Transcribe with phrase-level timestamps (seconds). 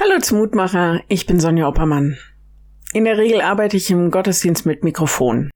[0.00, 2.18] Hallo zum Mutmacher, ich bin Sonja Oppermann.
[2.92, 5.50] In der Regel arbeite ich im Gottesdienst mit Mikrofon.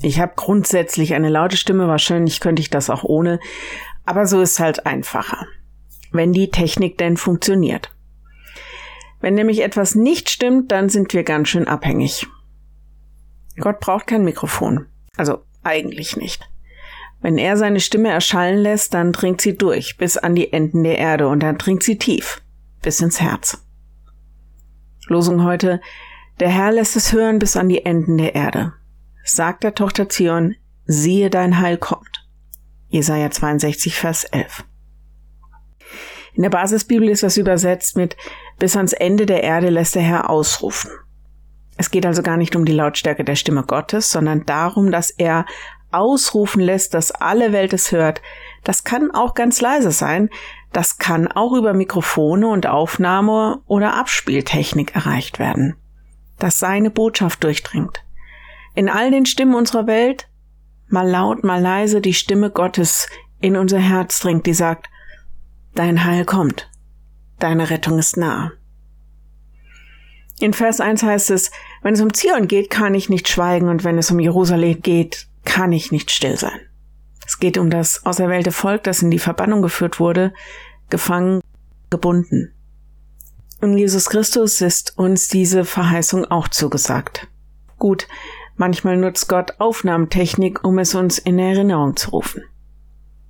[0.00, 3.38] Ich habe grundsätzlich eine laute Stimme, wahrscheinlich könnte ich das auch ohne,
[4.06, 5.46] aber so ist halt einfacher.
[6.10, 7.94] Wenn die Technik denn funktioniert.
[9.20, 12.26] Wenn nämlich etwas nicht stimmt, dann sind wir ganz schön abhängig.
[13.58, 14.86] Gott braucht kein Mikrofon.
[15.18, 16.48] Also eigentlich nicht.
[17.20, 20.96] Wenn er seine Stimme erschallen lässt, dann dringt sie durch bis an die Enden der
[20.96, 22.40] Erde und dann dringt sie tief
[22.80, 23.65] bis ins Herz.
[25.06, 25.80] Losung heute,
[26.40, 28.72] der Herr lässt es hören bis an die Enden der Erde.
[29.24, 32.26] Sagt der Tochter Zion, siehe dein Heil kommt.
[32.88, 34.64] Jesaja 62, Vers 11.
[36.34, 38.16] In der Basisbibel ist das übersetzt mit
[38.58, 40.90] bis ans Ende der Erde lässt der Herr ausrufen.
[41.78, 45.46] Es geht also gar nicht um die Lautstärke der Stimme Gottes, sondern darum, dass er
[45.92, 48.20] ausrufen lässt, dass alle Welt es hört.
[48.64, 50.30] Das kann auch ganz leise sein,
[50.76, 55.74] das kann auch über Mikrofone und Aufnahme oder Abspieltechnik erreicht werden,
[56.38, 58.04] dass seine Botschaft durchdringt.
[58.74, 60.28] In all den Stimmen unserer Welt,
[60.88, 63.08] mal laut, mal leise, die Stimme Gottes
[63.40, 64.90] in unser Herz dringt, die sagt,
[65.74, 66.70] dein Heil kommt,
[67.38, 68.52] deine Rettung ist nah.
[70.40, 73.82] In Vers 1 heißt es, wenn es um Zion geht, kann ich nicht schweigen und
[73.82, 76.60] wenn es um Jerusalem geht, kann ich nicht still sein.
[77.26, 80.32] Es geht um das auserwählte Volk, das in die Verbannung geführt wurde,
[80.90, 81.40] gefangen,
[81.90, 82.52] gebunden.
[83.60, 87.26] Und Jesus Christus ist uns diese Verheißung auch zugesagt.
[87.78, 88.06] Gut,
[88.56, 92.42] manchmal nutzt Gott Aufnahmetechnik, um es uns in Erinnerung zu rufen.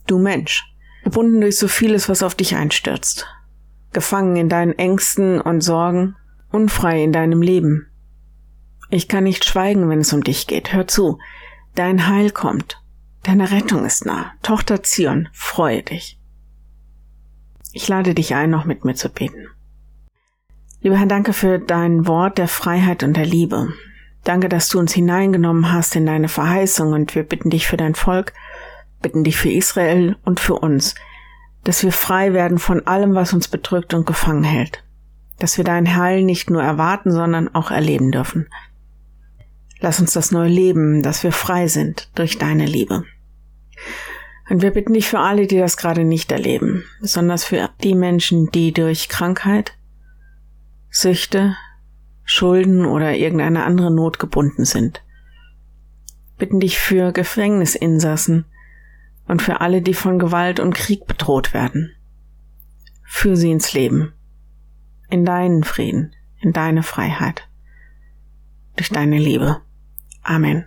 [0.07, 0.65] Du Mensch,
[1.05, 3.27] gebunden durch so vieles, was auf dich einstürzt,
[3.93, 6.17] gefangen in deinen Ängsten und Sorgen,
[6.51, 7.89] unfrei in deinem Leben.
[8.91, 10.73] Ich kann nicht schweigen, wenn es um dich geht.
[10.73, 11.19] Hör zu,
[11.75, 12.81] dein Heil kommt,
[13.23, 14.33] deine Rettung ist nah.
[14.43, 16.19] Tochter Zion, freue dich.
[17.73, 19.49] Ich lade dich ein, noch mit mir zu beten.
[20.81, 23.73] Lieber Herr, danke für dein Wort der Freiheit und der Liebe.
[24.25, 27.95] Danke, dass du uns hineingenommen hast in deine Verheißung und wir bitten dich für dein
[27.95, 28.33] Volk,
[29.01, 30.95] bitten dich für Israel und für uns,
[31.65, 34.85] dass wir frei werden von allem, was uns bedrückt und gefangen hält,
[35.39, 38.49] dass wir dein Heil nicht nur erwarten, sondern auch erleben dürfen.
[39.81, 43.05] Lass uns das neu leben, dass wir frei sind durch deine Liebe.
[44.49, 48.51] Und wir bitten dich für alle, die das gerade nicht erleben, besonders für die Menschen,
[48.53, 49.73] die durch Krankheit,
[50.89, 51.57] Süchte,
[52.25, 55.03] Schulden oder irgendeine andere Not gebunden sind.
[56.39, 58.45] Bitten dich für Gefängnisinsassen
[59.27, 61.93] und für alle, die von Gewalt und Krieg bedroht werden.
[63.05, 64.13] Führ sie ins Leben,
[65.09, 67.49] in deinen Frieden, in deine Freiheit,
[68.77, 69.61] durch deine Liebe.
[70.23, 70.67] Amen.